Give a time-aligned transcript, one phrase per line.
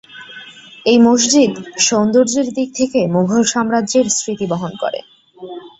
[0.85, 1.51] এই মসজিদ
[1.87, 4.99] সৌন্দর্যের দিক থেকে মুঘল সাম্রাজ্যের স্মৃতি বহন করে।